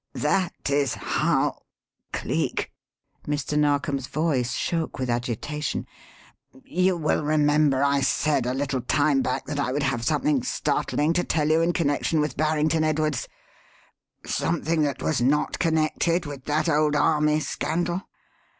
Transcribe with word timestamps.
That 0.17 0.67
is 0.71 0.95
how 0.95 1.59
Cleek!" 2.11 2.71
Mr. 3.27 3.55
Narkom's 3.55 4.07
voice 4.07 4.53
shook 4.55 4.97
with 4.97 5.11
agitation 5.11 5.85
"You 6.65 6.97
will 6.97 7.23
remember 7.23 7.83
I 7.83 8.01
said, 8.01 8.47
a 8.47 8.53
little 8.55 8.81
time 8.81 9.21
back, 9.21 9.45
that 9.45 9.59
I 9.59 9.71
would 9.71 9.83
have 9.83 10.03
something 10.03 10.41
startling 10.41 11.13
to 11.13 11.23
tell 11.23 11.49
you 11.49 11.61
in 11.61 11.71
connection 11.73 12.19
with 12.19 12.35
Barrington 12.35 12.83
Edwards 12.83 13.27
something 14.25 14.81
that 14.81 15.03
was 15.03 15.21
not 15.21 15.59
connected 15.59 16.25
with 16.25 16.45
that 16.45 16.67
old 16.67 16.95
army 16.95 17.39
scandal? 17.39 18.09